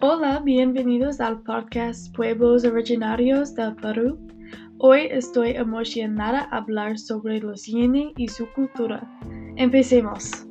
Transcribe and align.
Hola, 0.00 0.40
bienvenidos 0.44 1.20
al 1.20 1.42
podcast 1.42 2.14
Pueblos 2.14 2.64
Originarios 2.64 3.52
del 3.56 3.74
Perú. 3.74 4.16
Hoy 4.78 5.08
estoy 5.10 5.56
emocionada 5.56 6.48
a 6.52 6.58
hablar 6.58 6.96
sobre 7.00 7.40
los 7.40 7.64
Yene 7.66 8.12
y 8.16 8.28
su 8.28 8.46
cultura. 8.52 9.02
Empecemos. 9.56 10.46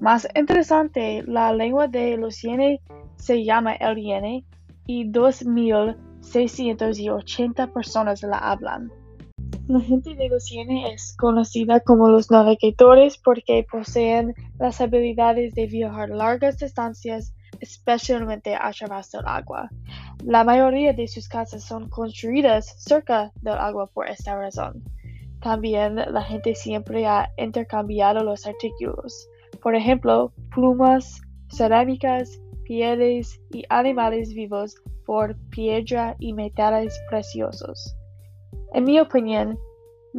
Más 0.00 0.26
interesante, 0.34 1.22
la 1.26 1.52
lengua 1.52 1.86
de 1.86 2.16
los 2.16 2.40
Yene 2.40 2.80
se 3.16 3.44
llama 3.44 3.74
el 3.74 3.96
Yene 3.96 4.46
y 4.86 5.04
2.680 5.04 7.72
personas 7.74 8.22
la 8.22 8.38
hablan. 8.38 8.90
La 9.68 9.80
gente 9.80 10.14
de 10.14 10.30
los 10.30 10.48
Yene 10.48 10.94
es 10.94 11.14
conocida 11.18 11.80
como 11.80 12.08
los 12.08 12.30
navegadores 12.30 13.18
porque 13.18 13.66
poseen 13.70 14.34
las 14.58 14.80
habilidades 14.80 15.54
de 15.54 15.66
viajar 15.66 16.08
largas 16.08 16.56
distancias, 16.56 17.34
especialmente 17.60 18.54
a 18.54 18.70
través 18.70 19.10
del 19.10 19.26
agua. 19.26 19.68
La 20.24 20.42
mayoría 20.42 20.94
de 20.94 21.06
sus 21.06 21.28
casas 21.28 21.64
son 21.64 21.90
construidas 21.90 22.82
cerca 22.82 23.30
del 23.42 23.58
agua 23.58 23.88
por 23.88 24.08
esta 24.08 24.36
razón. 24.36 24.82
También 25.42 25.96
la 25.96 26.22
gente 26.22 26.54
siempre 26.54 27.04
ha 27.04 27.30
intercambiado 27.36 28.24
los 28.24 28.46
artículos, 28.46 29.28
por 29.62 29.74
ejemplo, 29.74 30.32
plumas, 30.50 31.20
cerámicas, 31.50 32.40
pieles 32.64 33.38
y 33.52 33.64
animales 33.68 34.32
vivos 34.32 34.76
por 35.04 35.36
piedra 35.50 36.16
y 36.18 36.32
metales 36.32 36.98
preciosos. 37.10 37.94
En 38.74 38.84
mi 38.84 39.00
opinión, 39.00 39.58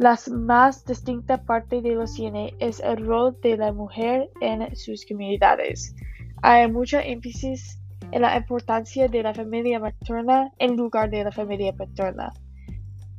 la 0.00 0.18
más 0.30 0.82
distinta 0.86 1.36
parte 1.44 1.82
de 1.82 1.94
los 1.94 2.14
cine 2.14 2.54
es 2.58 2.80
el 2.80 3.04
rol 3.04 3.36
de 3.42 3.58
la 3.58 3.70
mujer 3.70 4.30
en 4.40 4.74
sus 4.74 5.04
comunidades. 5.04 5.94
Hay 6.40 6.72
mucha 6.72 7.02
énfasis 7.02 7.78
en 8.10 8.22
la 8.22 8.34
importancia 8.34 9.08
de 9.08 9.22
la 9.22 9.34
familia 9.34 9.78
materna 9.78 10.52
en 10.58 10.74
lugar 10.74 11.10
de 11.10 11.24
la 11.24 11.30
familia 11.30 11.74
paterna. 11.74 12.32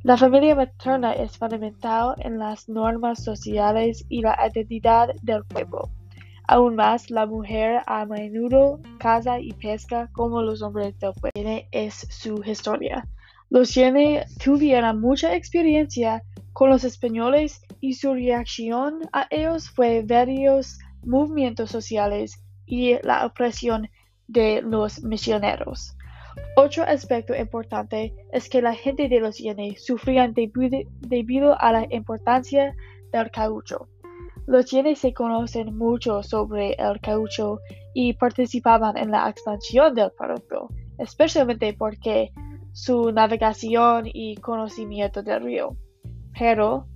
La 0.02 0.16
familia 0.16 0.56
materna 0.56 1.12
es 1.12 1.38
fundamental 1.38 2.16
en 2.18 2.40
las 2.40 2.68
normas 2.68 3.22
sociales 3.22 4.04
y 4.08 4.22
la 4.22 4.36
identidad 4.52 5.10
del 5.22 5.44
pueblo. 5.44 5.88
Aún 6.48 6.74
más, 6.74 7.12
la 7.12 7.26
mujer 7.26 7.82
a 7.86 8.04
menudo 8.06 8.80
caza 8.98 9.38
y 9.38 9.52
pesca 9.52 10.08
como 10.10 10.42
los 10.42 10.62
hombres 10.62 10.98
del 10.98 11.12
pueblo. 11.12 11.62
Es 11.70 12.08
su 12.10 12.42
historia. 12.44 13.06
Los 13.50 13.72
Yene 13.72 14.24
tuvieron 14.42 15.00
mucha 15.00 15.36
experiencia 15.36 16.24
con 16.52 16.70
los 16.70 16.84
españoles 16.84 17.62
y 17.80 17.94
su 17.94 18.14
reacción 18.14 19.00
a 19.12 19.26
ellos 19.30 19.70
fue 19.70 20.02
varios 20.02 20.78
movimientos 21.04 21.70
sociales 21.70 22.42
y 22.66 22.94
la 23.02 23.26
opresión 23.26 23.88
de 24.28 24.62
los 24.62 25.02
misioneros. 25.02 25.96
Otro 26.56 26.84
aspecto 26.84 27.34
importante 27.34 28.14
es 28.32 28.48
que 28.48 28.62
la 28.62 28.74
gente 28.74 29.08
de 29.08 29.20
los 29.20 29.38
Yene 29.38 29.76
sufrían 29.76 30.34
debido 30.34 31.60
a 31.60 31.72
la 31.72 31.86
importancia 31.90 32.74
del 33.12 33.30
caucho. 33.30 33.88
Los 34.46 34.70
Yene 34.70 34.96
se 34.96 35.12
conocen 35.12 35.76
mucho 35.76 36.22
sobre 36.22 36.74
el 36.74 37.00
caucho 37.00 37.60
y 37.94 38.14
participaban 38.14 38.96
en 38.96 39.10
la 39.10 39.28
expansión 39.28 39.94
del 39.94 40.10
producto, 40.12 40.68
especialmente 40.98 41.74
porque 41.74 42.32
su 42.72 43.12
navegación 43.12 44.06
y 44.06 44.36
conocimiento 44.36 45.22
del 45.22 45.42
río. 45.42 45.76
Pero 46.38 46.86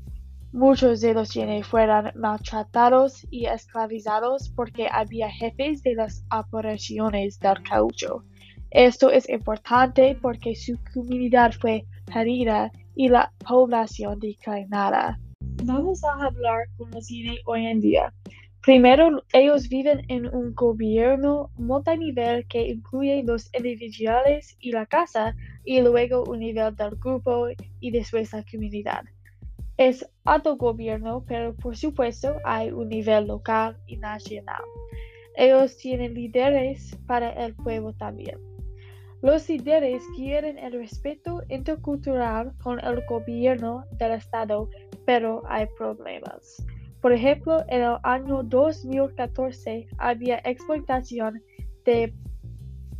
muchos 0.52 1.00
de 1.00 1.14
los 1.14 1.34
Yene 1.34 1.62
fueron 1.62 2.10
maltratados 2.14 3.26
y 3.30 3.46
esclavizados 3.46 4.50
porque 4.50 4.88
había 4.90 5.30
jefes 5.30 5.82
de 5.82 5.94
las 5.94 6.24
operaciones 6.32 7.38
del 7.38 7.62
caucho. 7.62 8.24
Esto 8.70 9.10
es 9.10 9.28
importante 9.28 10.18
porque 10.20 10.54
su 10.54 10.78
comunidad 10.92 11.52
fue 11.52 11.84
herida 12.14 12.70
y 12.94 13.08
la 13.08 13.32
población 13.46 14.18
declinada. 14.18 15.18
Vamos 15.64 16.02
a 16.04 16.26
hablar 16.26 16.66
con 16.76 16.90
los 16.90 17.08
Yene 17.08 17.38
hoy 17.44 17.66
en 17.66 17.80
día. 17.80 18.12
Primero, 18.66 19.22
ellos 19.32 19.68
viven 19.68 20.02
en 20.08 20.26
un 20.34 20.52
gobierno 20.52 21.50
multinivel 21.56 22.44
que 22.48 22.66
incluye 22.66 23.22
los 23.22 23.48
individuales 23.54 24.56
y 24.58 24.72
la 24.72 24.86
casa, 24.86 25.36
y 25.64 25.80
luego 25.82 26.24
un 26.24 26.40
nivel 26.40 26.74
del 26.74 26.96
grupo 26.96 27.46
y 27.78 27.90
después 27.92 28.32
la 28.32 28.42
comunidad. 28.42 29.04
Es 29.76 30.08
autogobierno, 30.24 31.24
pero 31.26 31.54
por 31.54 31.76
supuesto 31.76 32.36
hay 32.44 32.70
un 32.70 32.88
nivel 32.88 33.26
local 33.26 33.76
y 33.86 33.96
nacional. 33.98 34.62
Ellos 35.36 35.76
tienen 35.76 36.14
líderes 36.14 36.96
para 37.06 37.30
el 37.44 37.54
pueblo 37.54 37.92
también. 37.92 38.38
Los 39.22 39.48
líderes 39.48 40.02
quieren 40.14 40.58
el 40.58 40.72
respeto 40.72 41.42
intercultural 41.48 42.52
con 42.62 42.78
el 42.84 43.04
gobierno 43.06 43.84
del 43.92 44.12
Estado, 44.12 44.68
pero 45.04 45.42
hay 45.48 45.66
problemas. 45.76 46.64
Por 47.02 47.12
ejemplo, 47.12 47.64
en 47.68 47.82
el 47.82 47.96
año 48.02 48.42
2014 48.42 49.88
había 49.98 50.40
explotación 50.44 51.42
de 51.84 52.14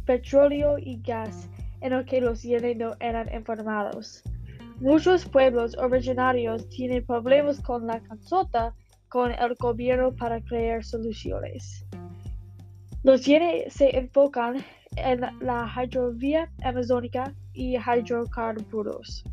petróleo 0.05 0.79
y 0.79 1.01
gas 1.03 1.49
en 1.81 1.93
el 1.93 2.05
que 2.05 2.21
los 2.21 2.43
Yene 2.43 2.75
no 2.75 2.95
eran 3.01 3.33
informados. 3.35 4.23
Muchos 4.81 5.25
pueblos 5.25 5.75
originarios 5.79 6.69
tienen 6.69 7.05
problemas 7.07 7.61
con 7.61 7.87
la 7.87 7.99
consulta 8.01 8.75
con 9.09 9.33
el 9.33 9.55
gobierno 9.55 10.15
para 10.15 10.43
crear 10.43 10.85
soluciones. 10.85 11.87
Los 13.03 13.25
Yene 13.25 13.71
se 13.71 13.97
enfocan 13.97 14.63
en 14.97 15.23
la 15.41 15.73
hidrovía 15.83 16.53
amazónica 16.63 17.33
y 17.55 17.77
hidrocarburos. 17.79 19.25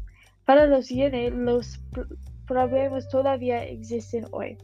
Para 0.46 0.66
los 0.66 0.88
Yene, 0.88 1.30
los 1.32 1.78
problemas 2.48 3.10
todavía 3.10 3.66
existen 3.66 4.26
hoy. 4.32 4.58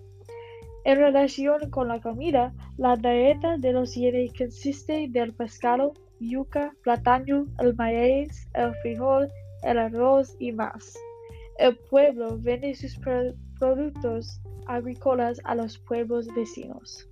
En 0.85 0.97
relación 0.97 1.69
con 1.71 1.89
la 1.89 1.99
comida, 1.99 2.53
la 2.77 2.95
dieta 2.95 3.57
de 3.57 3.73
los 3.73 3.95
Yene 3.95 4.31
consiste 4.37 5.07
del 5.09 5.33
pescado, 5.33 5.93
yuca, 6.21 6.73
plátano, 6.83 7.47
el 7.59 7.75
maíz, 7.75 8.47
el 8.53 8.73
frijol, 8.75 9.29
el 9.63 9.77
arroz 9.77 10.35
y 10.39 10.51
más. 10.51 10.97
El 11.57 11.75
pueblo 11.89 12.37
vende 12.39 12.73
sus 12.75 12.97
productos 13.59 14.41
agrícolas 14.65 15.41
a 15.43 15.55
los 15.55 15.77
pueblos 15.77 16.27
vecinos. 16.35 17.09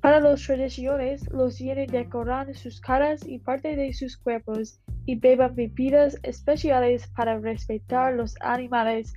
Para 0.00 0.18
las 0.18 0.42
tradiciones, 0.42 1.30
los 1.30 1.58
Yene 1.58 1.86
decoran 1.86 2.52
sus 2.54 2.80
caras 2.80 3.24
y 3.24 3.38
parte 3.38 3.76
de 3.76 3.92
sus 3.92 4.16
cuerpos 4.16 4.80
y 5.06 5.14
beban 5.14 5.54
bebidas 5.54 6.18
especiales 6.24 7.06
para 7.14 7.38
respetar 7.38 8.14
los 8.14 8.34
animales 8.40 9.14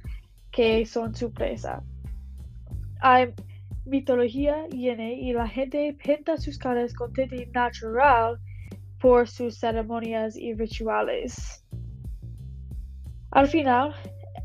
que 0.51 0.85
son 0.85 1.15
su 1.15 1.33
presa. 1.33 1.81
Hay 3.01 3.33
mitología 3.85 4.67
Yene 4.67 5.15
y 5.15 5.33
la 5.33 5.47
gente 5.47 5.97
pinta 6.03 6.37
sus 6.37 6.59
caras 6.59 6.93
con 6.93 7.11
tinta 7.13 7.35
natural 7.53 8.37
por 9.01 9.27
sus 9.27 9.57
ceremonias 9.57 10.37
y 10.37 10.53
rituales. 10.53 11.64
Al 13.35 13.49
final, 13.49 13.93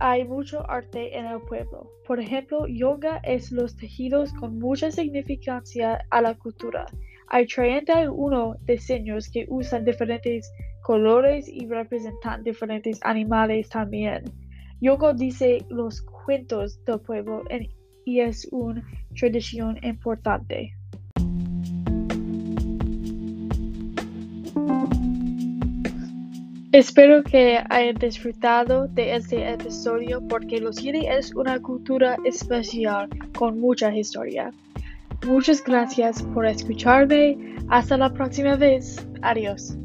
hay 0.01 0.25
mucho 0.25 0.69
arte 0.69 1.17
en 1.17 1.25
el 1.25 1.41
pueblo. 1.43 1.89
Por 2.09 2.19
ejemplo, 2.19 2.67
yoga 2.67 3.21
es 3.23 3.53
los 3.53 3.77
tejidos 3.77 4.33
con 4.33 4.59
mucha 4.59 4.91
significancia 4.91 6.05
a 6.11 6.21
la 6.21 6.35
cultura. 6.35 6.87
Hay 7.29 7.47
31 7.47 8.57
diseños 8.67 9.31
que 9.31 9.47
usan 9.49 9.85
diferentes 9.85 10.53
colores 10.83 11.47
y 11.49 11.69
representan 11.69 12.43
diferentes 12.43 12.99
animales 13.03 13.69
también. 13.69 14.25
Yoga 14.81 15.13
dice 15.13 15.65
los 15.69 16.03
cuentos 16.25 16.85
del 16.85 16.99
pueblo 16.99 17.45
y 18.05 18.19
es 18.19 18.49
una 18.51 18.83
tradición 19.15 19.79
importante. 19.85 20.75
Espero 26.73 27.25
que 27.25 27.59
hayan 27.69 27.97
disfrutado 27.97 28.87
de 28.87 29.17
este 29.17 29.51
episodio 29.51 30.21
porque 30.29 30.61
los 30.61 30.77
Yini 30.77 31.09
es 31.09 31.35
una 31.35 31.59
cultura 31.61 32.17
especial 32.25 33.09
con 33.37 33.59
mucha 33.59 33.93
historia. 33.93 34.53
Muchas 35.27 35.65
gracias 35.65 36.23
por 36.23 36.47
escucharme. 36.47 37.37
Hasta 37.71 37.97
la 37.97 38.13
próxima 38.13 38.55
vez. 38.55 39.05
Adiós. 39.23 39.77